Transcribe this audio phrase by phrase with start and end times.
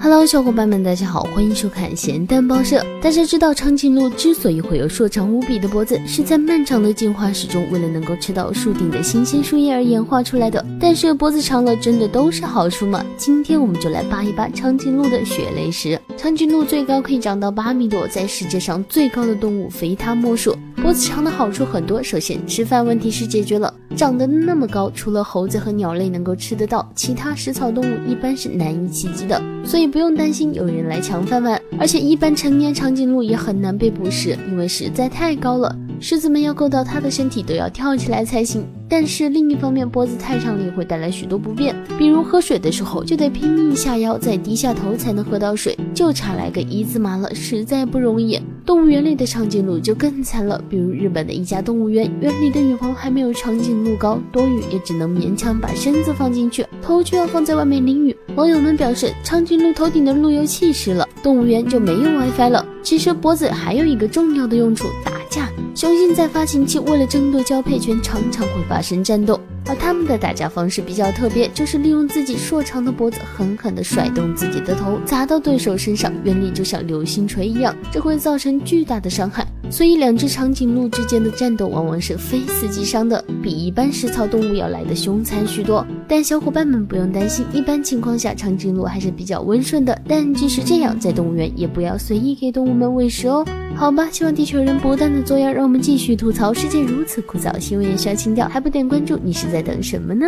[0.00, 2.84] Hello，小伙伴们，大家好，欢迎收看咸蛋报社。
[3.00, 10.62] 大家知道长颈鹿之所以会有硕长无比的脖子，是在漫长的进化史中，为了能够吃到树顶的新鲜树叶而演化出来的。
[10.78, 13.02] 但是脖子长了，真的都是好处吗？
[13.16, 15.98] 今天我们就来扒一扒长颈鹿的血泪史。
[16.18, 20.54] 长颈鹿最高可以长到八米多，在世界上最高的动物非它莫属。
[20.82, 23.72] 脖子长的好处很多，首先吃饭问题是解决了。
[23.96, 31.60] 长得那么高，除了猴子和鸟类能够吃得到，其他食草动物一般是难以企及的，所以不用担心有人来抢饭碗。
[31.78, 38.66] 而且一般成年长颈鹿也很难被捕食，因为实在太高了，狮子们要够到它的身体都要跳起来才行。
[38.88, 48.40] 但是另一方面，脖子太长了也会带来许多不便，比如喝水的时候就得拼命下腰，再低下头才能喝到水，就差来个一字马了，实在不容易。
[48.66, 58.16] 动物园里的长颈鹿就更惨了，比如日本的一家动物园，园里的雨棚还没有长颈鹿高，多雨也只能勉强把身子放进去，头却要放在外面淋雨。
[58.36, 62.66] 网友们表示，长颈鹿头顶的路由器湿了，动物园就没有 WiFi 了。
[62.82, 65.50] 其实脖子还有一个重要的用处，打架。
[65.74, 69.38] 雄性在发情期为了争夺交配权，常常会发生战斗。
[69.66, 79.46] 而他们的打架方式比较特别，就是利用自己硕长的脖子，狠狠地甩动自己的头，砸到对手身上，原理就像流星锤一样，这会造成巨大的伤害。
[79.70, 85.84] 所以两只长颈鹿之间的战斗往往是非死即伤的，比一般食草动物要来的凶残许多。
[86.06, 89.98] 但小伙伴们不用担心，一般情况下长颈鹿还是比较温顺的。
[90.06, 93.44] 但即使这样，在动物园也不要随意给动物们喂食哦。
[93.74, 100.26] 好吧，希望地球人不断的作妖，让我们继续吐槽世界如此枯燥，新闻也需要情调，还不点关注，你是在等什么呢？